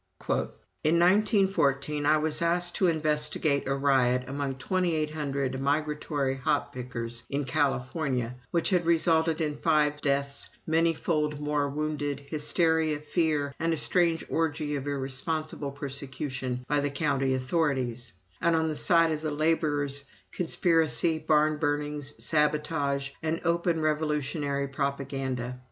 "In 0.27 0.97
1914 0.97 2.07
I 2.07 2.17
was 2.17 2.41
asked 2.41 2.73
to 2.77 2.87
investigate 2.87 3.67
a 3.67 3.75
riot 3.75 4.23
among 4.27 4.55
2800 4.55 5.59
migratory 5.61 6.37
hop 6.37 6.73
pickers 6.73 7.21
in 7.29 7.45
California 7.45 8.35
which 8.49 8.71
had 8.71 8.87
resulted 8.87 9.41
in 9.41 9.57
five 9.57 10.01
deaths, 10.01 10.49
many 10.65 10.91
fold 10.95 11.39
more 11.39 11.69
wounded, 11.69 12.19
hysteria, 12.19 12.97
fear, 12.99 13.53
and 13.59 13.73
a 13.73 13.77
strange 13.77 14.25
orgy 14.27 14.75
of 14.75 14.87
irresponsible 14.87 15.69
persecution 15.69 16.65
by 16.67 16.79
the 16.79 16.89
county 16.89 17.35
authorities 17.35 18.11
and, 18.41 18.55
on 18.55 18.69
the 18.69 18.75
side 18.75 19.11
of 19.11 19.21
the 19.21 19.29
laborers, 19.29 20.05
conspiracy, 20.33 21.19
barn 21.19 21.57
burnings, 21.59 22.15
sabotage, 22.17 23.11
and 23.21 23.39
open 23.45 23.79
revolutionary 23.79 24.67
propaganda. 24.67 25.59